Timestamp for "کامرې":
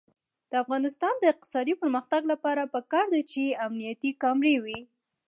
4.23-4.55